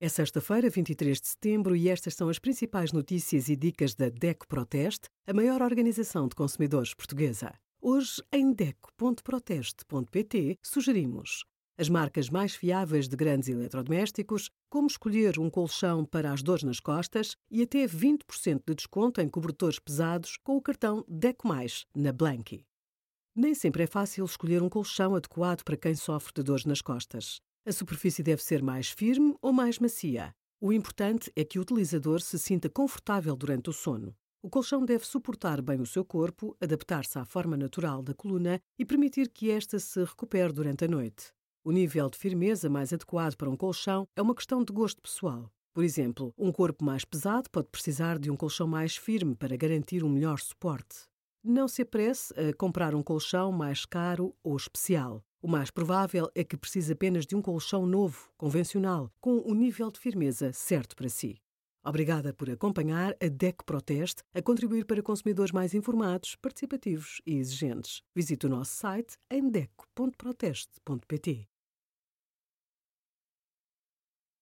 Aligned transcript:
É 0.00 0.08
sexta-feira, 0.08 0.70
23 0.70 1.20
de 1.20 1.26
setembro, 1.26 1.74
e 1.74 1.88
estas 1.88 2.14
são 2.14 2.28
as 2.28 2.38
principais 2.38 2.92
notícias 2.92 3.48
e 3.48 3.56
dicas 3.56 3.96
da 3.96 4.08
DECO 4.08 4.46
Proteste, 4.46 5.08
a 5.26 5.32
maior 5.32 5.60
organização 5.60 6.28
de 6.28 6.36
consumidores 6.36 6.94
portuguesa. 6.94 7.52
Hoje, 7.80 8.22
em 8.32 8.52
DECO.proteste.pt, 8.52 10.56
sugerimos 10.62 11.44
as 11.76 11.88
marcas 11.88 12.30
mais 12.30 12.54
fiáveis 12.54 13.08
de 13.08 13.16
grandes 13.16 13.48
eletrodomésticos, 13.48 14.50
como 14.70 14.86
escolher 14.86 15.36
um 15.36 15.50
colchão 15.50 16.04
para 16.04 16.32
as 16.32 16.44
dores 16.44 16.62
nas 16.62 16.78
costas 16.78 17.34
e 17.50 17.60
até 17.60 17.84
20% 17.84 18.62
de 18.68 18.76
desconto 18.76 19.20
em 19.20 19.28
cobertores 19.28 19.80
pesados 19.80 20.36
com 20.44 20.56
o 20.56 20.62
cartão 20.62 21.04
DECO+, 21.08 21.48
na 21.96 22.12
Blanky. 22.12 22.64
Nem 23.34 23.52
sempre 23.52 23.82
é 23.82 23.86
fácil 23.88 24.24
escolher 24.24 24.62
um 24.62 24.68
colchão 24.68 25.16
adequado 25.16 25.64
para 25.64 25.76
quem 25.76 25.96
sofre 25.96 26.34
de 26.34 26.44
dores 26.44 26.64
nas 26.64 26.80
costas. 26.80 27.40
A 27.68 27.72
superfície 27.72 28.22
deve 28.22 28.42
ser 28.42 28.62
mais 28.62 28.88
firme 28.88 29.36
ou 29.42 29.52
mais 29.52 29.78
macia. 29.78 30.34
O 30.58 30.72
importante 30.72 31.30
é 31.36 31.44
que 31.44 31.58
o 31.58 31.60
utilizador 31.60 32.22
se 32.22 32.38
sinta 32.38 32.66
confortável 32.70 33.36
durante 33.36 33.68
o 33.68 33.74
sono. 33.74 34.16
O 34.42 34.48
colchão 34.48 34.86
deve 34.86 35.04
suportar 35.04 35.60
bem 35.60 35.78
o 35.78 35.84
seu 35.84 36.02
corpo, 36.02 36.56
adaptar-se 36.62 37.18
à 37.18 37.26
forma 37.26 37.58
natural 37.58 38.02
da 38.02 38.14
coluna 38.14 38.58
e 38.78 38.86
permitir 38.86 39.28
que 39.28 39.50
esta 39.50 39.78
se 39.78 40.02
recupere 40.02 40.50
durante 40.50 40.86
a 40.86 40.88
noite. 40.88 41.30
O 41.62 41.70
nível 41.70 42.08
de 42.08 42.16
firmeza 42.16 42.70
mais 42.70 42.90
adequado 42.90 43.36
para 43.36 43.50
um 43.50 43.56
colchão 43.56 44.08
é 44.16 44.22
uma 44.22 44.34
questão 44.34 44.64
de 44.64 44.72
gosto 44.72 45.02
pessoal. 45.02 45.52
Por 45.74 45.84
exemplo, 45.84 46.32
um 46.38 46.50
corpo 46.50 46.82
mais 46.82 47.04
pesado 47.04 47.50
pode 47.50 47.68
precisar 47.68 48.18
de 48.18 48.30
um 48.30 48.36
colchão 48.36 48.66
mais 48.66 48.96
firme 48.96 49.34
para 49.34 49.58
garantir 49.58 50.02
um 50.02 50.08
melhor 50.08 50.38
suporte. 50.38 51.00
Não 51.44 51.68
se 51.68 51.82
apresse 51.82 52.32
a 52.32 52.50
comprar 52.54 52.94
um 52.94 53.02
colchão 53.02 53.52
mais 53.52 53.84
caro 53.84 54.34
ou 54.42 54.56
especial. 54.56 55.22
O 55.40 55.46
mais 55.46 55.70
provável 55.70 56.28
é 56.34 56.42
que 56.42 56.56
precise 56.56 56.92
apenas 56.92 57.24
de 57.24 57.36
um 57.36 57.42
colchão 57.42 57.86
novo, 57.86 58.28
convencional, 58.36 59.12
com 59.20 59.38
o 59.38 59.54
nível 59.54 59.90
de 59.90 60.00
firmeza 60.00 60.52
certo 60.52 60.96
para 60.96 61.08
si. 61.08 61.36
Obrigada 61.84 62.34
por 62.34 62.50
acompanhar 62.50 63.16
a 63.22 63.28
DEC 63.28 63.64
Proteste 63.64 64.24
a 64.34 64.42
contribuir 64.42 64.84
para 64.84 65.02
consumidores 65.02 65.52
mais 65.52 65.74
informados, 65.74 66.34
participativos 66.36 67.22
e 67.24 67.36
exigentes. 67.36 68.02
Visite 68.14 68.46
o 68.46 68.50
nosso 68.50 68.74
site 68.74 69.16
em 69.30 69.48
deco.proteste.pt. 69.48 71.48